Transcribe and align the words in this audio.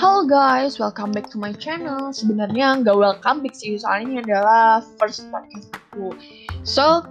Halo 0.00 0.24
guys, 0.24 0.80
welcome 0.80 1.12
back 1.12 1.28
to 1.28 1.36
my 1.36 1.52
channel. 1.52 2.08
Sebenarnya 2.08 2.80
nggak 2.80 2.96
welcome 2.96 3.44
back 3.44 3.52
sih, 3.52 3.76
soalnya 3.76 4.08
ini 4.08 4.16
adalah 4.24 4.80
first 4.96 5.28
podcast 5.28 5.68
aku. 5.76 6.16
So, 6.64 7.04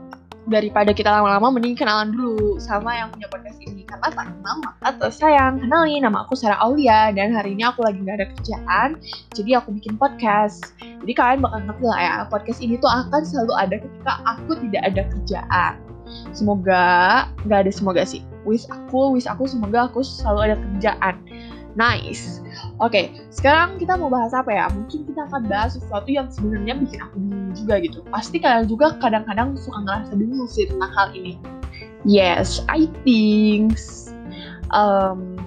daripada 0.49 0.89
kita 0.89 1.05
lama-lama, 1.05 1.53
mending 1.53 1.77
kenalan 1.77 2.17
dulu 2.17 2.57
sama 2.57 2.97
yang 2.97 3.13
punya 3.13 3.29
podcast 3.29 3.61
ini. 3.61 3.85
Karena 3.85 4.09
tak 4.09 4.33
kenal 4.33 4.57
tak 4.81 5.13
sayang. 5.13 5.61
Kenalin, 5.61 6.01
nama 6.01 6.25
aku 6.25 6.33
Sarah 6.33 6.57
Aulia, 6.65 7.13
dan 7.13 7.29
hari 7.29 7.53
ini 7.53 7.61
aku 7.61 7.85
lagi 7.85 8.01
nggak 8.01 8.25
ada 8.25 8.27
kerjaan, 8.33 8.89
jadi 9.37 9.61
aku 9.61 9.69
bikin 9.77 9.93
podcast. 9.93 10.73
Jadi 10.81 11.13
kalian 11.13 11.45
bakal 11.45 11.61
ngerti 11.69 11.85
lah 11.85 12.01
ya, 12.01 12.13
podcast 12.25 12.57
ini 12.57 12.73
tuh 12.81 12.89
akan 12.89 13.21
selalu 13.21 13.53
ada 13.53 13.75
ketika 13.85 14.13
aku 14.25 14.57
tidak 14.65 14.81
ada 14.81 15.05
kerjaan. 15.13 15.73
Semoga, 16.33 17.29
nggak 17.45 17.69
ada 17.69 17.71
semoga 17.71 18.01
sih. 18.01 18.25
Wish 18.49 18.65
aku, 18.65 19.13
wish 19.13 19.29
aku 19.29 19.45
semoga 19.45 19.85
aku 19.85 20.01
selalu 20.01 20.39
ada 20.49 20.55
kerjaan. 20.57 21.21
Nice. 21.77 22.41
Oke, 22.81 22.89
okay, 22.89 23.05
sekarang 23.29 23.77
kita 23.77 23.93
mau 23.93 24.09
bahas 24.09 24.33
apa 24.33 24.49
ya? 24.49 24.65
Mungkin 24.73 25.05
kita 25.05 25.29
akan 25.29 25.45
bahas 25.45 25.77
sesuatu 25.77 26.09
yang 26.09 26.25
sebenarnya 26.31 26.79
bikin 26.81 26.99
aku 27.03 27.15
bingung 27.21 27.53
juga 27.53 27.75
gitu. 27.83 27.99
Pasti 28.09 28.41
kalian 28.41 28.65
juga 28.65 28.97
kadang-kadang 28.97 29.53
suka 29.53 29.85
ngerasa 29.85 30.11
bingung 30.17 30.49
sih 30.49 30.65
tentang 30.65 30.91
hal 30.95 31.09
ini. 31.13 31.37
Yes, 32.07 32.63
I 32.71 32.87
think 33.05 33.77
um, 34.73 35.37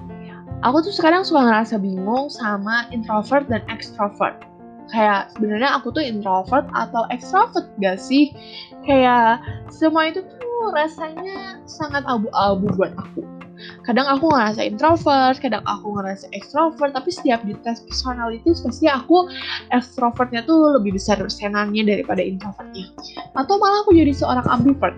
aku 0.63 0.87
tuh 0.87 0.95
sekarang 0.95 1.27
suka 1.27 1.43
ngerasa 1.43 1.81
bingung 1.83 2.31
sama 2.31 2.87
introvert 2.95 3.51
dan 3.51 3.65
extrovert. 3.67 4.47
Kayak 4.93 5.33
sebenarnya 5.35 5.73
aku 5.73 5.91
tuh 5.91 6.05
introvert 6.05 6.69
atau 6.77 7.09
extrovert 7.09 7.67
gak 7.81 7.97
sih? 7.99 8.31
Kayak 8.85 9.41
semua 9.73 10.13
itu 10.13 10.21
tuh 10.23 10.71
rasanya 10.71 11.59
sangat 11.65 12.05
abu-abu 12.07 12.69
buat 12.77 12.93
aku 12.95 13.42
kadang 13.85 14.07
aku 14.09 14.31
ngerasa 14.31 14.61
introvert 14.65 15.37
kadang 15.39 15.65
aku 15.67 15.99
ngerasa 15.99 16.27
extrovert 16.35 16.93
tapi 16.95 17.11
setiap 17.11 17.43
di 17.43 17.55
tes 17.63 17.83
personality 17.85 18.51
pasti 18.53 18.87
aku 18.89 19.29
extrovertnya 19.75 20.45
tuh 20.47 20.79
lebih 20.79 20.97
besar 20.97 21.19
persenannya 21.19 21.83
daripada 21.85 22.23
introvertnya 22.23 22.91
atau 23.35 23.55
malah 23.59 23.83
aku 23.85 23.95
jadi 23.95 24.13
seorang 24.15 24.47
ambivert 24.49 24.97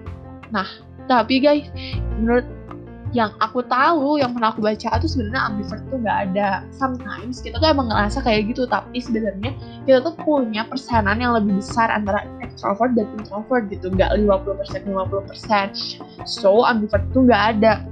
nah 0.52 0.66
tapi 1.08 1.40
guys 1.42 1.68
menurut 2.16 2.46
yang 3.14 3.30
aku 3.38 3.62
tahu, 3.70 4.18
yang 4.18 4.34
pernah 4.34 4.50
aku 4.50 4.58
baca 4.58 4.98
itu 4.98 5.06
sebenarnya 5.06 5.42
ambivert 5.46 5.86
tuh 5.86 6.02
nggak 6.02 6.18
ada. 6.28 6.66
Sometimes 6.74 7.38
kita 7.38 7.62
tuh 7.62 7.70
emang 7.70 7.86
ngerasa 7.86 8.18
kayak 8.26 8.50
gitu, 8.50 8.66
tapi 8.66 8.98
sebenarnya 8.98 9.54
kita 9.86 10.02
tuh 10.02 10.18
punya 10.26 10.66
persenan 10.66 11.22
yang 11.22 11.38
lebih 11.38 11.62
besar 11.62 11.94
antara 11.94 12.26
extrovert 12.42 12.90
dan 12.98 13.06
introvert 13.14 13.70
gitu, 13.70 13.86
nggak 13.94 14.18
50% 14.18 14.90
50%. 14.90 16.26
So 16.26 16.66
ambivert 16.66 17.06
tuh 17.14 17.30
nggak 17.30 17.42
ada 17.54 17.86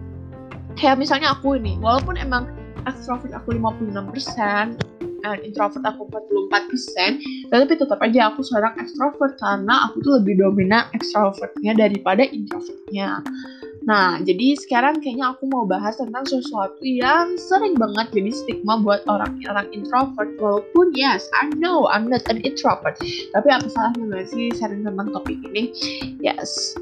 kayak 0.77 0.97
misalnya 1.01 1.35
aku 1.35 1.57
ini 1.59 1.79
walaupun 1.81 2.17
emang 2.19 2.49
extrovert 2.89 3.33
aku 3.35 3.55
56% 3.55 4.79
and 5.23 5.41
introvert 5.47 5.85
aku 5.87 6.11
44% 6.11 7.51
tapi 7.51 7.75
tetap 7.79 7.99
aja 8.03 8.35
aku 8.35 8.43
seorang 8.43 8.75
extrovert 8.83 9.39
karena 9.39 9.87
aku 9.91 10.03
tuh 10.03 10.13
lebih 10.19 10.43
dominan 10.43 10.91
extrovertnya 10.95 11.79
daripada 11.79 12.27
introvertnya 12.27 13.23
Nah, 13.83 14.23
jadi 14.23 14.55
sekarang 14.55 15.03
kayaknya 15.03 15.35
aku 15.35 15.51
mau 15.51 15.67
bahas 15.67 15.99
tentang 15.99 16.23
sesuatu 16.23 16.83
yang 16.87 17.35
sering 17.35 17.75
banget 17.75 18.15
jadi 18.15 18.31
stigma 18.31 18.79
buat 18.79 19.03
orang-orang 19.11 19.75
introvert. 19.75 20.31
Walaupun 20.39 20.95
yes, 20.95 21.27
I 21.43 21.51
know 21.59 21.91
I'm 21.91 22.07
not 22.07 22.23
an 22.31 22.39
introvert. 22.47 22.95
Tapi 23.35 23.49
apa 23.51 23.67
salahnya 23.67 24.23
sih 24.31 24.55
sharing 24.55 24.87
tentang 24.87 25.11
topik 25.11 25.39
ini? 25.51 25.75
Yes, 26.23 26.79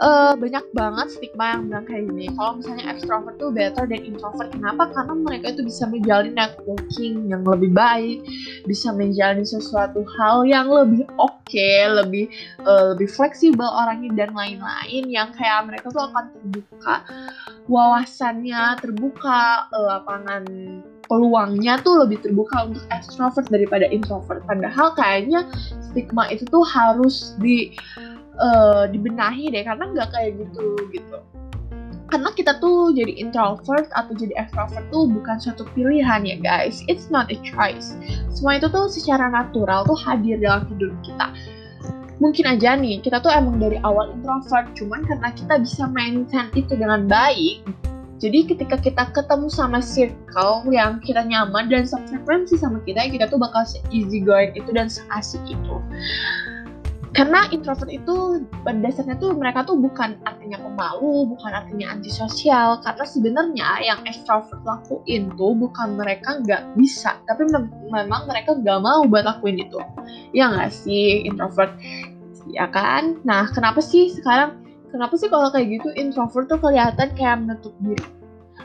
uh, 0.00 0.34
banyak 0.34 0.64
banget 0.74 1.06
stigma 1.14 1.54
yang 1.54 1.62
bilang 1.70 1.86
kayak 1.86 2.04
gini. 2.10 2.26
Kalau 2.34 2.52
misalnya 2.58 2.84
extrovert 2.90 3.36
tuh 3.38 3.50
better 3.54 3.84
than 3.86 4.02
introvert. 4.02 4.50
Kenapa? 4.50 4.90
Karena 4.90 5.14
mereka 5.14 5.46
itu 5.54 5.62
bisa 5.62 5.84
menjalin 5.86 6.34
networking 6.34 7.14
yang 7.30 7.42
lebih 7.46 7.70
baik 7.70 8.18
bisa 8.64 8.90
menjalani 8.90 9.44
sesuatu 9.44 10.02
hal 10.18 10.48
yang 10.48 10.66
lebih 10.66 11.04
oke 11.20 11.36
okay, 11.46 11.86
lebih 11.86 12.26
uh, 12.64 12.96
lebih 12.96 13.08
fleksibel 13.12 13.66
orangnya 13.66 14.24
dan 14.24 14.30
lain-lain 14.32 15.04
yang 15.06 15.30
kayak 15.36 15.68
mereka 15.68 15.92
tuh 15.92 16.08
akan 16.10 16.32
terbuka 16.32 16.94
wawasannya 17.68 18.80
terbuka 18.80 19.68
uh, 19.70 19.84
lapangan 19.96 20.44
peluangnya 21.04 21.76
tuh 21.84 22.00
lebih 22.00 22.24
terbuka 22.24 22.64
untuk 22.64 22.84
extrovert 22.88 23.44
daripada 23.52 23.84
introvert. 23.92 24.40
Padahal 24.48 24.96
kayaknya 24.96 25.44
stigma 25.92 26.32
itu 26.32 26.48
tuh 26.48 26.64
harus 26.64 27.36
di 27.38 27.76
uh, 28.38 28.84
dibenahi 28.90 29.50
deh 29.50 29.62
karena 29.64 29.84
nggak 29.90 30.08
kayak 30.14 30.30
gitu 30.40 30.66
gitu. 30.90 31.16
Karena 32.04 32.30
kita 32.30 32.62
tuh 32.62 32.94
jadi 32.94 33.10
introvert 33.16 33.90
atau 33.90 34.12
jadi 34.14 34.36
extrovert 34.38 34.86
tuh 34.92 35.10
bukan 35.10 35.36
suatu 35.40 35.66
pilihan 35.74 36.22
ya 36.22 36.36
guys. 36.38 36.84
It's 36.86 37.10
not 37.10 37.32
a 37.32 37.38
choice. 37.42 37.98
Semua 38.30 38.60
itu 38.60 38.70
tuh 38.70 38.86
secara 38.86 39.32
natural 39.32 39.82
tuh 39.88 39.98
hadir 39.98 40.38
dalam 40.38 40.68
hidup 40.70 40.94
kita. 41.02 41.32
Mungkin 42.22 42.46
aja 42.46 42.78
nih 42.78 43.02
kita 43.02 43.18
tuh 43.18 43.34
emang 43.34 43.58
dari 43.58 43.82
awal 43.82 44.14
introvert 44.14 44.70
cuman 44.78 45.02
karena 45.02 45.34
kita 45.34 45.54
bisa 45.58 45.90
maintain 45.90 46.46
itu 46.54 46.78
dengan 46.78 47.10
baik 47.10 47.66
jadi 48.24 48.46
ketika 48.46 48.80
kita 48.80 49.04
ketemu 49.12 49.52
sama 49.52 49.84
circle 49.84 50.64
yang 50.72 50.96
kita 51.04 51.20
nyaman 51.26 51.68
dan 51.68 51.84
sefrekuensi 51.84 52.56
sama 52.56 52.80
kita, 52.88 53.10
kita 53.10 53.28
tuh 53.28 53.36
bakal 53.36 53.66
easy 53.92 54.22
going 54.22 54.54
itu 54.56 54.70
dan 54.72 54.88
seasik 54.88 55.44
itu 55.44 55.76
karena 57.14 57.46
introvert 57.54 57.86
itu 57.94 58.42
pada 58.66 58.78
dasarnya 58.82 59.14
tuh 59.22 59.38
mereka 59.38 59.62
tuh 59.62 59.78
bukan 59.78 60.18
artinya 60.26 60.58
pemalu, 60.58 61.30
bukan 61.30 61.50
artinya 61.54 61.94
antisosial. 61.94 62.82
Karena 62.82 63.06
sebenarnya 63.06 63.68
yang 63.86 64.02
extrovert 64.02 64.58
lakuin 64.66 65.30
tuh 65.38 65.54
bukan 65.54 65.94
mereka 65.94 66.42
nggak 66.42 66.74
bisa, 66.74 67.14
tapi 67.30 67.46
mem 67.54 67.70
memang 67.94 68.26
mereka 68.26 68.58
nggak 68.58 68.80
mau 68.82 69.06
buat 69.06 69.22
lakuin 69.30 69.62
itu. 69.62 69.78
Ya 70.34 70.50
nggak 70.50 70.74
sih 70.74 71.22
introvert, 71.22 71.70
ya 72.50 72.66
kan? 72.66 73.22
Nah 73.22 73.46
kenapa 73.54 73.78
sih 73.78 74.10
sekarang? 74.10 74.58
Kenapa 74.90 75.14
sih 75.14 75.30
kalau 75.30 75.54
kayak 75.54 75.70
gitu 75.70 75.94
introvert 75.94 76.50
tuh 76.50 76.58
kelihatan 76.58 77.14
kayak 77.14 77.46
menutup 77.46 77.74
diri? 77.78 78.23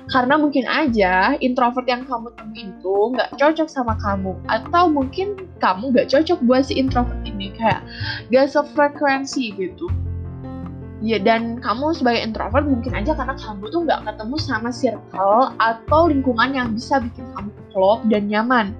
Karena 0.09 0.35
mungkin 0.41 0.65
aja 0.65 1.37
introvert 1.37 1.85
yang 1.85 2.01
kamu 2.09 2.33
temuin 2.33 2.73
itu 2.73 2.97
nggak 3.13 3.29
cocok 3.37 3.69
sama 3.69 3.93
kamu. 4.01 4.33
Atau 4.49 4.89
mungkin 4.89 5.37
kamu 5.61 5.93
nggak 5.93 6.09
cocok 6.09 6.41
buat 6.49 6.65
si 6.65 6.81
introvert 6.81 7.21
ini. 7.29 7.53
Kayak 7.53 7.85
gak 8.33 8.49
sefrekuensi 8.49 9.53
gitu. 9.53 9.85
Ya 10.99 11.15
dan 11.15 11.63
kamu 11.63 11.95
sebagai 11.95 12.27
introvert 12.27 12.67
mungkin 12.67 12.91
aja 12.91 13.15
karena 13.15 13.37
kamu 13.39 13.71
tuh 13.71 13.87
nggak 13.87 14.03
ketemu 14.03 14.35
sama 14.35 14.69
circle 14.73 15.55
atau 15.55 16.01
lingkungan 16.11 16.51
yang 16.51 16.75
bisa 16.75 16.99
bikin 16.99 17.23
kamu 17.37 17.49
klop 17.71 18.03
dan 18.11 18.27
nyaman 18.27 18.75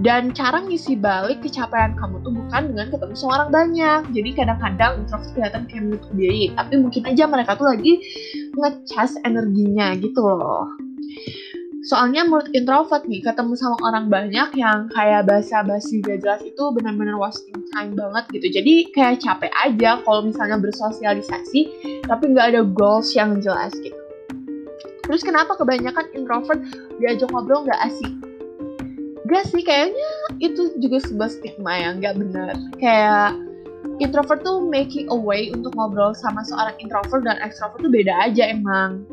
dan 0.00 0.32
cara 0.32 0.64
ngisi 0.64 0.96
balik 0.96 1.44
kecapaian 1.44 1.92
kamu 1.92 2.24
tuh 2.24 2.32
bukan 2.32 2.72
dengan 2.72 2.86
ketemu 2.88 3.14
sama 3.16 3.32
orang 3.44 3.50
banyak. 3.52 4.00
Jadi 4.16 4.30
kadang-kadang 4.32 4.92
introvert 5.04 5.30
kelihatan 5.36 5.62
kayak 5.68 5.82
menutup 5.84 6.10
diri 6.16 6.42
tapi 6.56 6.74
mungkin 6.80 7.02
aja 7.04 7.24
mereka 7.28 7.52
tuh 7.60 7.68
lagi 7.68 7.92
ngecas 8.56 9.20
energinya 9.28 9.92
gitu 10.00 10.24
loh. 10.24 10.72
Soalnya 11.84 12.28
menurut 12.28 12.48
introvert 12.52 13.04
nih 13.08 13.24
ketemu 13.24 13.52
sama 13.56 13.76
orang 13.88 14.12
banyak 14.12 14.48
yang 14.56 14.88
kayak 14.92 15.24
basa-basi 15.24 16.04
gak 16.04 16.20
jelas 16.20 16.40
itu 16.44 16.60
benar-benar 16.76 17.16
wasting 17.16 17.56
time 17.72 17.92
banget 17.96 18.24
gitu. 18.36 18.46
Jadi 18.60 18.74
kayak 18.96 19.20
capek 19.20 19.52
aja 19.64 20.00
kalau 20.04 20.24
misalnya 20.24 20.60
bersosialisasi 20.60 21.60
tapi 22.08 22.24
nggak 22.32 22.56
ada 22.56 22.62
goals 22.64 23.12
yang 23.12 23.40
jelas 23.40 23.72
gitu. 23.80 23.96
Terus 25.04 25.24
kenapa 25.26 25.56
kebanyakan 25.58 26.08
introvert 26.14 26.60
diajak 27.00 27.28
ngobrol 27.32 27.66
nggak 27.66 27.80
asik 27.84 28.29
Gak 29.30 29.46
sih, 29.46 29.62
kayaknya 29.62 30.10
itu 30.42 30.74
juga 30.82 30.98
sebuah 31.06 31.30
stigma 31.30 31.78
yang 31.78 32.02
gak 32.02 32.18
benar. 32.18 32.58
Kayak 32.82 33.38
introvert 34.02 34.42
tuh 34.42 34.58
making 34.66 35.06
a 35.06 35.14
way 35.14 35.54
untuk 35.54 35.70
ngobrol 35.78 36.10
sama 36.18 36.42
seorang 36.42 36.74
introvert 36.82 37.22
dan 37.22 37.38
extrovert 37.38 37.78
tuh 37.78 37.94
beda 37.94 38.10
aja 38.26 38.50
emang. 38.50 39.06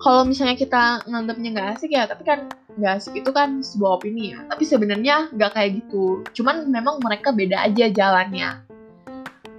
Kalau 0.00 0.24
misalnya 0.24 0.56
kita 0.56 1.04
nganggapnya 1.04 1.48
gak 1.52 1.68
asik 1.76 1.92
ya, 1.92 2.08
tapi 2.08 2.24
kan 2.24 2.48
gak 2.80 3.04
asik 3.04 3.12
itu 3.20 3.28
kan 3.28 3.60
sebuah 3.60 4.00
opini 4.00 4.32
ya. 4.32 4.40
Tapi 4.48 4.64
sebenarnya 4.64 5.28
gak 5.36 5.52
kayak 5.52 5.84
gitu. 5.84 6.24
Cuman 6.32 6.72
memang 6.72 7.04
mereka 7.04 7.28
beda 7.36 7.60
aja 7.60 7.92
jalannya. 7.92 8.56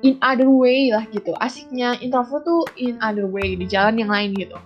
In 0.02 0.18
other 0.26 0.50
way 0.50 0.90
lah 0.90 1.06
gitu. 1.14 1.38
Asiknya 1.38 2.02
introvert 2.02 2.42
tuh 2.42 2.66
in 2.82 2.98
other 2.98 3.30
way, 3.30 3.54
di 3.54 3.70
jalan 3.70 4.02
yang 4.02 4.10
lain 4.10 4.34
gitu 4.34 4.58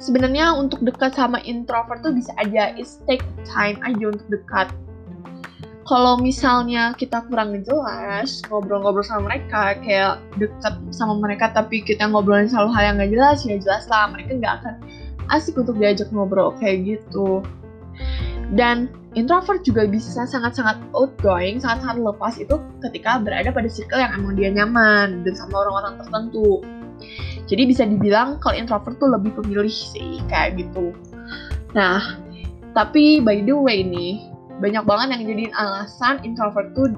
sebenarnya 0.00 0.56
untuk 0.56 0.80
dekat 0.80 1.14
sama 1.14 1.38
introvert 1.44 2.00
tuh 2.00 2.16
bisa 2.16 2.32
aja. 2.40 2.72
Is 2.74 2.98
take 3.04 3.22
time 3.44 3.78
aja 3.84 4.10
untuk 4.10 4.26
dekat. 4.32 4.72
Kalau 5.84 6.22
misalnya 6.22 6.94
kita 6.94 7.26
kurang 7.26 7.66
jelas 7.66 8.46
ngobrol-ngobrol 8.46 9.02
sama 9.02 9.34
mereka 9.34 9.74
kayak 9.82 10.22
dekat 10.38 10.74
sama 10.94 11.18
mereka 11.18 11.50
tapi 11.50 11.82
kita 11.82 12.06
ngobrolin 12.06 12.46
selalu 12.46 12.70
hal 12.78 12.82
yang 12.94 12.96
gak 13.02 13.10
jelas 13.10 13.38
ya 13.42 13.58
jelas 13.58 13.84
lah 13.90 14.06
mereka 14.06 14.38
nggak 14.38 14.54
akan 14.62 14.74
asik 15.34 15.58
untuk 15.58 15.74
diajak 15.82 16.06
ngobrol 16.14 16.54
kayak 16.62 16.86
gitu. 16.86 17.42
Dan 18.54 18.90
introvert 19.18 19.62
juga 19.66 19.86
bisa 19.86 20.26
sangat-sangat 20.26 20.78
outgoing, 20.94 21.58
sangat-sangat 21.58 22.02
lepas 22.02 22.34
itu 22.38 22.54
ketika 22.86 23.18
berada 23.18 23.50
pada 23.50 23.66
circle 23.66 23.98
yang 23.98 24.14
emang 24.14 24.38
dia 24.38 24.50
nyaman 24.50 25.22
dan 25.26 25.34
sama 25.34 25.66
orang-orang 25.66 25.94
tertentu. 26.02 26.62
Jadi 27.50 27.66
bisa 27.66 27.82
dibilang 27.82 28.38
kalau 28.38 28.54
introvert 28.54 28.94
tuh 29.02 29.10
lebih 29.10 29.34
pemilih 29.34 29.66
sih 29.70 30.22
kayak 30.30 30.54
gitu. 30.62 30.94
Nah, 31.74 32.14
Tapi 32.70 33.18
by 33.18 33.42
the 33.42 33.54
way 33.54 33.82
nih, 33.82 34.30
banyak 34.62 34.86
banget 34.86 35.18
yang 35.18 35.22
jadiin 35.26 35.54
alasan 35.58 36.22
introvert 36.22 36.70
tuh 36.78 36.94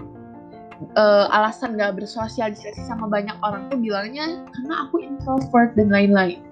uh, 1.01 1.33
alasan 1.33 1.81
gak 1.81 1.97
bersosialisasi 1.97 2.83
sama 2.85 3.09
banyak 3.09 3.35
orang 3.41 3.73
tuh 3.73 3.81
bilangnya 3.81 4.45
karena 4.53 4.75
aku 4.89 5.01
introvert 5.01 5.73
dan 5.79 5.89
lain-lain. 5.89 6.45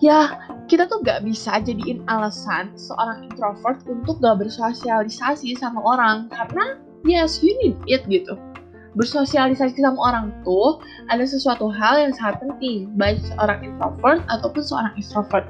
Ya, 0.00 0.40
kita 0.72 0.88
tuh 0.88 1.04
gak 1.04 1.24
bisa 1.24 1.60
jadiin 1.60 2.00
alasan 2.08 2.72
seorang 2.80 3.28
introvert 3.28 3.84
untuk 3.84 4.16
gak 4.24 4.40
bersosialisasi 4.40 5.52
sama 5.60 5.84
orang 5.84 6.32
karena 6.32 6.80
yes, 7.04 7.44
you 7.44 7.52
need 7.60 7.76
it 7.84 8.00
gitu. 8.08 8.40
Bersosialisasi 8.96 9.84
sama 9.84 10.00
orang 10.00 10.32
tuh 10.40 10.80
ada 11.12 11.20
sesuatu 11.28 11.68
hal 11.68 12.00
yang 12.00 12.12
sangat 12.16 12.40
penting 12.40 12.88
baik 12.96 13.20
seorang 13.20 13.60
introvert 13.60 14.24
ataupun 14.32 14.62
seorang 14.64 14.92
extrovert. 14.96 15.44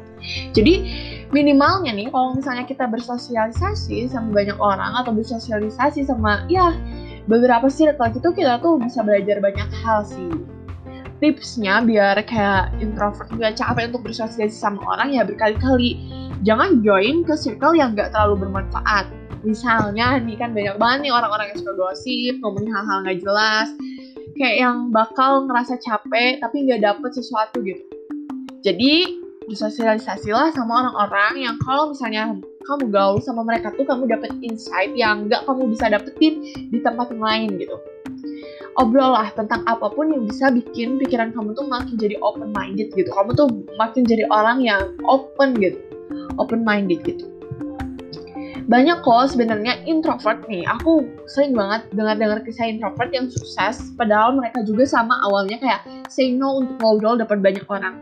Jadi 0.50 0.82
minimalnya 1.30 1.94
nih 1.94 2.10
kalau 2.10 2.34
misalnya 2.34 2.66
kita 2.66 2.90
bersosialisasi 2.90 4.10
sama 4.10 4.34
banyak 4.34 4.58
orang 4.58 4.98
atau 4.98 5.14
bersosialisasi 5.14 6.10
sama 6.10 6.42
ya 6.50 6.74
beberapa 7.30 7.70
circle 7.70 8.10
gitu 8.18 8.34
kita 8.34 8.58
tuh 8.58 8.82
bisa 8.82 9.06
belajar 9.06 9.38
banyak 9.38 9.68
hal 9.86 10.02
sih. 10.02 10.26
Tipsnya 11.22 11.80
biar 11.80 12.18
kayak 12.28 12.76
introvert 12.82 13.30
gak 13.40 13.56
capek 13.56 13.94
untuk 13.94 14.10
bersosialisasi 14.10 14.58
sama 14.58 14.82
orang 14.90 15.14
ya 15.14 15.22
berkali-kali. 15.22 15.96
Jangan 16.42 16.84
join 16.84 17.22
ke 17.22 17.32
circle 17.38 17.78
yang 17.78 17.96
gak 17.96 18.12
terlalu 18.12 18.44
bermanfaat 18.44 19.08
misalnya 19.44 20.16
nih 20.22 20.36
kan 20.38 20.54
banyak 20.56 20.76
banget 20.80 20.98
nih 21.08 21.12
orang-orang 21.12 21.46
yang 21.52 21.58
suka 21.60 21.72
gosip 21.76 22.34
ngomongin 22.40 22.70
hal-hal 22.72 22.98
gak 23.04 23.18
jelas. 23.20 23.68
Kayak 24.36 24.56
yang 24.68 24.76
bakal 24.92 25.48
ngerasa 25.48 25.80
capek 25.80 26.44
tapi 26.44 26.68
nggak 26.68 26.84
dapet 26.84 27.10
sesuatu 27.16 27.64
gitu. 27.64 27.80
Jadi 28.60 29.24
bersosialisasilah 29.48 30.52
sama 30.52 30.84
orang-orang 30.84 31.48
yang 31.48 31.56
kalau 31.64 31.94
misalnya 31.94 32.36
kamu 32.68 32.90
gaul 32.92 33.16
sama 33.22 33.46
mereka 33.46 33.72
tuh 33.78 33.86
kamu 33.88 34.10
dapet 34.10 34.34
insight 34.44 34.92
yang 34.92 35.30
nggak 35.30 35.40
kamu 35.48 35.72
bisa 35.72 35.88
dapetin 35.88 36.44
di 36.68 36.78
tempat 36.84 37.08
yang 37.14 37.24
lain 37.24 37.48
gitu. 37.56 37.76
Obrol 38.76 39.16
lah 39.16 39.32
tentang 39.32 39.64
apa 39.64 39.88
pun 39.88 40.12
yang 40.12 40.28
bisa 40.28 40.52
bikin 40.52 41.00
pikiran 41.00 41.32
kamu 41.32 41.56
tuh 41.56 41.64
makin 41.64 41.96
jadi 41.96 42.20
open 42.20 42.52
minded 42.52 42.92
gitu. 42.92 43.08
Kamu 43.08 43.32
tuh 43.32 43.48
makin 43.80 44.04
jadi 44.04 44.28
orang 44.28 44.60
yang 44.60 44.92
open 45.08 45.56
gitu. 45.56 45.80
Open 46.36 46.60
minded 46.60 47.00
gitu 47.08 47.35
banyak 48.66 48.98
kok 49.06 49.30
sebenarnya 49.30 49.78
introvert 49.86 50.42
nih. 50.50 50.66
Aku 50.78 51.06
sering 51.30 51.54
banget 51.54 51.86
dengar-dengar 51.94 52.42
kisah 52.42 52.66
introvert 52.66 53.10
yang 53.14 53.30
sukses 53.30 53.94
padahal 53.94 54.34
mereka 54.34 54.66
juga 54.66 54.82
sama 54.86 55.22
awalnya 55.22 55.58
kayak 55.62 55.86
say 56.10 56.34
no 56.34 56.62
untuk 56.62 56.76
ngobrol 56.82 57.14
dapat 57.14 57.38
banyak 57.38 57.66
orang. 57.70 57.94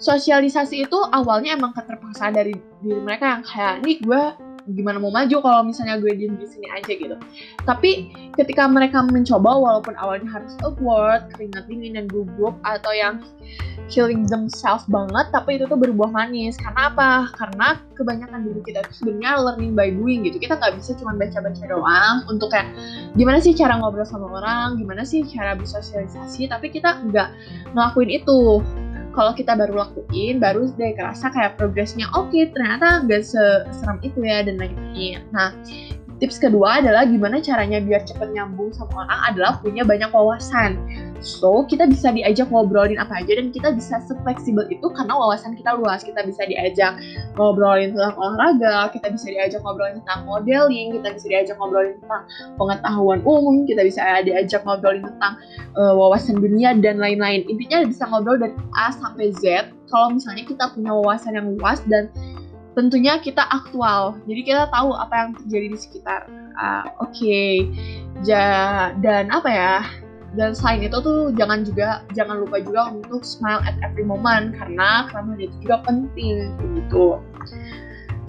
Sosialisasi 0.00 0.88
itu 0.88 0.98
awalnya 1.14 1.54
emang 1.54 1.76
keterpaksaan 1.76 2.34
dari 2.34 2.56
diri 2.82 3.00
mereka 3.04 3.36
yang 3.38 3.42
kayak 3.46 3.74
nih 3.84 3.96
gue 4.00 4.22
gimana 4.74 5.02
mau 5.02 5.12
maju 5.12 5.36
kalau 5.42 5.62
misalnya 5.66 5.98
gue 5.98 6.12
diem 6.14 6.34
di 6.38 6.46
sini 6.46 6.66
aja 6.70 6.92
gitu. 6.92 7.16
Tapi 7.66 8.12
ketika 8.38 8.66
mereka 8.70 9.02
mencoba 9.04 9.50
walaupun 9.56 9.94
awalnya 9.98 10.30
harus 10.30 10.54
awkward, 10.62 11.26
keringat 11.34 11.66
dingin 11.66 11.98
dan 11.98 12.06
gugup 12.06 12.54
atau 12.62 12.92
yang 12.94 13.22
killing 13.90 14.22
themselves 14.30 14.86
banget, 14.86 15.26
tapi 15.34 15.58
itu 15.58 15.66
tuh 15.66 15.74
berbuah 15.74 16.14
manis. 16.14 16.54
Karena 16.56 16.94
apa? 16.94 17.10
Karena 17.34 17.82
kebanyakan 17.98 18.46
diri 18.46 18.60
kita 18.62 18.86
itu 18.86 18.92
sebenarnya 19.02 19.42
learning 19.42 19.72
by 19.74 19.90
doing 19.90 20.22
gitu. 20.22 20.38
Kita 20.38 20.56
nggak 20.56 20.78
bisa 20.78 20.94
cuma 20.96 21.12
baca-baca 21.18 21.64
doang 21.66 22.16
untuk 22.30 22.54
kayak 22.54 22.70
gimana 23.18 23.42
sih 23.42 23.52
cara 23.52 23.76
ngobrol 23.76 24.06
sama 24.06 24.30
orang, 24.40 24.78
gimana 24.78 25.02
sih 25.02 25.26
cara 25.26 25.58
bersosialisasi, 25.58 26.46
tapi 26.46 26.70
kita 26.70 27.02
nggak 27.10 27.28
ngelakuin 27.74 28.10
itu 28.22 28.62
kalau 29.10 29.32
kita 29.34 29.58
baru 29.58 29.86
lakuin 29.86 30.38
baru 30.38 30.70
deh 30.74 30.94
kerasa 30.94 31.30
kayak 31.34 31.58
progresnya 31.58 32.06
oke 32.14 32.30
okay, 32.30 32.48
ternyata 32.50 33.02
gak 33.06 33.22
seseram 33.26 33.98
itu 34.02 34.22
ya 34.22 34.42
dan 34.46 34.56
lain-lain. 34.58 35.22
Nah 35.34 35.50
tips 36.20 36.38
kedua 36.38 36.84
adalah 36.84 37.08
gimana 37.08 37.40
caranya 37.40 37.80
biar 37.80 38.04
cepet 38.04 38.30
nyambung 38.36 38.70
sama 38.76 39.08
orang 39.08 39.20
adalah 39.32 39.52
punya 39.58 39.82
banyak 39.82 40.12
wawasan 40.12 40.76
So, 41.20 41.68
kita 41.68 41.84
bisa 41.84 42.16
diajak 42.16 42.48
ngobrolin 42.48 42.96
apa 42.96 43.20
aja 43.20 43.36
dan 43.36 43.52
kita 43.52 43.76
bisa 43.76 44.00
sefleksibel 44.08 44.64
itu 44.72 44.88
karena 44.96 45.12
wawasan 45.12 45.52
kita 45.52 45.76
luas. 45.76 46.00
Kita 46.00 46.24
bisa 46.24 46.48
diajak 46.48 46.96
ngobrolin 47.36 47.92
tentang 47.92 48.16
olahraga, 48.16 48.88
kita 48.88 49.12
bisa 49.12 49.28
diajak 49.28 49.60
ngobrolin 49.60 50.00
tentang 50.00 50.24
modeling, 50.24 50.96
kita 50.96 51.12
bisa 51.12 51.26
diajak 51.28 51.56
ngobrolin 51.60 52.00
tentang 52.00 52.24
pengetahuan 52.56 53.20
umum, 53.28 53.68
kita 53.68 53.84
bisa 53.84 54.00
diajak 54.24 54.64
ngobrolin 54.64 55.04
tentang 55.04 55.36
uh, 55.76 55.92
wawasan 55.92 56.40
dunia 56.40 56.72
dan 56.80 56.96
lain-lain. 56.96 57.44
Intinya 57.52 57.84
bisa 57.84 58.08
ngobrol 58.08 58.40
dari 58.40 58.56
A 58.80 58.88
sampai 58.88 59.36
Z 59.36 59.76
kalau 59.92 60.16
misalnya 60.16 60.48
kita 60.48 60.72
punya 60.72 60.96
wawasan 60.96 61.36
yang 61.36 61.52
luas 61.52 61.84
dan 61.84 62.08
tentunya 62.76 63.18
kita 63.18 63.42
aktual. 63.46 64.18
Jadi 64.26 64.40
kita 64.46 64.70
tahu 64.70 64.94
apa 64.94 65.14
yang 65.14 65.30
terjadi 65.42 65.66
di 65.74 65.78
sekitar. 65.78 66.20
Uh, 66.54 66.84
Oke, 67.00 67.14
okay. 67.14 67.52
ja, 68.22 68.90
dan 69.00 69.32
apa 69.32 69.48
ya? 69.48 69.76
dan 70.38 70.54
selain 70.54 70.86
itu 70.86 70.94
tuh 71.02 71.34
jangan 71.34 71.66
juga 71.66 72.06
jangan 72.14 72.46
lupa 72.46 72.62
juga 72.62 72.94
untuk 72.94 73.26
smile 73.26 73.62
at 73.66 73.74
every 73.82 74.06
moment 74.06 74.54
karena 74.54 75.10
karena 75.10 75.34
itu 75.42 75.56
juga 75.66 75.82
penting 75.82 76.54
gitu 76.78 77.18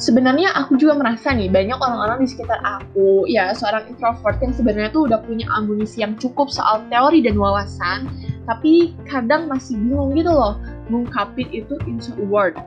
sebenarnya 0.02 0.50
aku 0.58 0.82
juga 0.82 0.98
merasa 0.98 1.30
nih 1.30 1.46
banyak 1.46 1.78
orang-orang 1.78 2.26
di 2.26 2.28
sekitar 2.34 2.58
aku 2.66 3.30
ya 3.30 3.54
seorang 3.54 3.86
introvert 3.86 4.42
yang 4.42 4.54
sebenarnya 4.58 4.90
tuh 4.90 5.06
udah 5.06 5.22
punya 5.22 5.46
amunisi 5.54 6.02
yang 6.02 6.18
cukup 6.18 6.50
soal 6.50 6.82
teori 6.90 7.22
dan 7.22 7.38
wawasan 7.38 8.10
tapi 8.50 8.98
kadang 9.06 9.46
masih 9.46 9.78
bingung 9.78 10.18
gitu 10.18 10.34
loh 10.34 10.58
mengungkapin 10.90 11.54
itu 11.54 11.78
into 11.86 12.18
word 12.26 12.58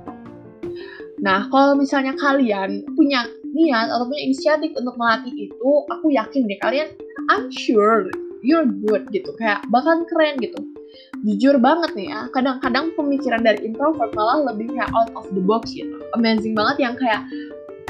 nah 1.24 1.48
kalau 1.48 1.72
misalnya 1.72 2.12
kalian 2.20 2.84
punya 2.92 3.24
niat 3.56 3.88
atau 3.88 4.04
punya 4.04 4.28
inisiatif 4.28 4.76
untuk 4.76 4.92
melatih 5.00 5.32
itu 5.32 5.70
aku 5.88 6.12
yakin 6.12 6.44
deh 6.44 6.60
kalian 6.60 6.92
I'm 7.32 7.48
sure 7.48 8.12
you're 8.44 8.68
good 8.68 9.08
gitu. 9.10 9.32
Kayak 9.40 9.64
bahkan 9.72 10.04
keren 10.04 10.36
gitu. 10.38 10.60
Jujur 11.24 11.56
banget 11.56 11.96
nih 11.96 12.12
ya 12.12 12.28
kadang-kadang 12.30 12.92
pemikiran 12.94 13.40
dari 13.40 13.64
introvert 13.64 14.12
malah 14.12 14.52
lebih 14.52 14.70
kayak 14.76 14.92
out 14.92 15.10
of 15.16 15.26
the 15.32 15.40
box 15.40 15.72
gitu. 15.72 15.96
Amazing 16.14 16.52
banget 16.52 16.84
yang 16.84 16.94
kayak 17.00 17.24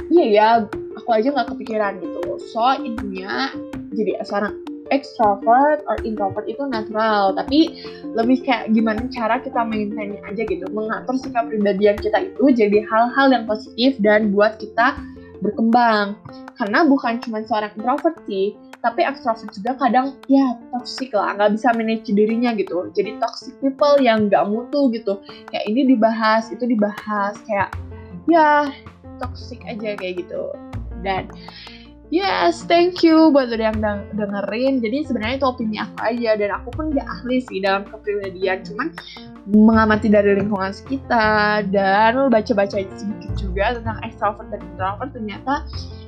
iya 0.09 0.25
ya 0.31 0.47
aku 0.95 1.11
aja 1.11 1.35
nggak 1.35 1.51
kepikiran 1.51 1.99
gitu. 1.99 2.39
So 2.55 2.63
intinya 2.79 3.51
jadi 3.93 4.23
seorang 4.23 4.64
extrovert 4.93 5.85
or 5.89 5.97
introvert 6.05 6.45
itu 6.49 6.65
natural. 6.67 7.33
Tapi 7.37 7.85
lebih 8.13 8.45
kayak 8.45 8.73
gimana 8.73 9.05
cara 9.13 9.41
kita 9.41 9.65
maintainnya 9.65 10.21
aja 10.29 10.43
gitu. 10.45 10.67
Mengatur 10.73 11.17
sikap 11.21 11.49
pribadian 11.49 11.97
kita 12.01 12.29
itu 12.29 12.45
jadi 12.53 12.85
hal-hal 12.89 13.33
yang 13.33 13.45
positif 13.49 13.97
dan 14.01 14.35
buat 14.35 14.61
kita 14.61 14.97
berkembang. 15.41 16.17
Karena 16.57 16.85
bukan 16.85 17.21
cuma 17.25 17.45
seorang 17.45 17.73
introvert 17.77 18.17
sih 18.29 18.57
tapi 18.85 19.01
extrovert 19.01 19.49
juga 19.57 19.73
kadang 19.81 20.13
ya 20.29 20.61
toxic 20.69 21.17
lah. 21.17 21.33
Nggak 21.41 21.57
bisa 21.57 21.69
manage 21.73 22.13
dirinya 22.13 22.53
gitu. 22.53 22.93
Jadi 22.93 23.17
toxic 23.17 23.57
people 23.65 23.97
yang 23.97 24.29
nggak 24.29 24.45
mutu 24.45 24.93
gitu. 24.93 25.25
Kayak 25.49 25.65
ini 25.73 25.97
dibahas 25.97 26.53
itu 26.53 26.69
dibahas. 26.69 27.33
Kayak 27.49 27.73
ya 28.29 28.69
toxic 29.17 29.65
aja 29.65 29.97
kayak 29.97 30.21
gitu. 30.21 30.53
Dan 31.01 31.33
Yes, 32.15 32.63
thank 32.71 33.03
you 33.03 33.35
buat 33.35 33.51
udah 33.51 33.75
yang 33.75 33.83
dengerin. 34.15 34.79
Jadi 34.79 35.03
sebenarnya 35.03 35.43
itu 35.43 35.47
opini 35.51 35.83
aku 35.83 35.99
aja 35.99 36.39
dan 36.39 36.55
aku 36.55 36.71
pun 36.71 36.95
gak 36.95 37.03
ahli 37.11 37.43
sih 37.43 37.59
dalam 37.59 37.83
kepribadian. 37.91 38.63
Cuman 38.63 38.95
mengamati 39.51 40.07
dari 40.15 40.39
lingkungan 40.39 40.71
sekitar 40.71 41.67
dan 41.75 42.31
baca-baca 42.31 42.79
sedikit 42.79 43.35
juga 43.35 43.75
tentang 43.83 43.99
extrovert 44.07 44.47
dan 44.55 44.63
introvert 44.63 45.11
ternyata 45.11 45.55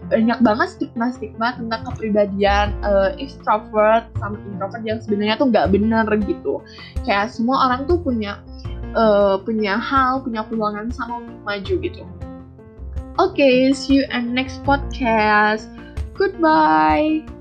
banyak 0.07 0.39
banget 0.47 0.69
stigma-stigma 0.79 1.59
tentang 1.59 1.83
kepribadian 1.91 2.71
uh, 2.87 3.11
extrovert 3.19 4.07
sama 4.23 4.39
introvert 4.47 4.87
yang 4.87 5.03
sebenarnya 5.03 5.35
tuh 5.43 5.51
nggak 5.51 5.75
bener 5.75 6.07
gitu. 6.23 6.63
Kayak 7.03 7.35
semua 7.35 7.67
orang 7.67 7.91
tuh 7.91 7.99
punya 7.99 8.39
uh, 8.95 9.43
punya 9.43 9.75
hal, 9.75 10.23
punya 10.23 10.47
peluangan 10.47 10.87
sama 10.95 11.19
untuk 11.19 11.43
maju 11.43 11.75
gitu. 11.83 12.07
Oke, 13.19 13.43
okay, 13.43 13.75
see 13.75 13.99
you 13.99 14.05
in 14.15 14.31
next 14.39 14.63
podcast. 14.63 15.76
Goodbye. 16.19 17.36